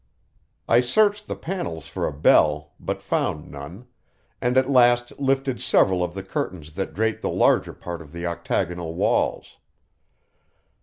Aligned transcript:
I 0.67 0.81
searched 0.81 1.27
the 1.27 1.35
panels 1.35 1.85
for 1.85 2.07
a 2.07 2.11
bell, 2.11 2.71
but 2.79 3.03
found 3.03 3.51
none, 3.51 3.85
and 4.41 4.57
at 4.57 4.67
last 4.67 5.13
lifted 5.19 5.61
several 5.61 6.03
of 6.03 6.15
the 6.15 6.23
curtains 6.23 6.71
that 6.73 6.95
draped 6.95 7.21
the 7.21 7.29
larger 7.29 7.71
part 7.73 8.01
of 8.01 8.11
the 8.11 8.25
octagonal 8.25 8.95
walls. 8.95 9.59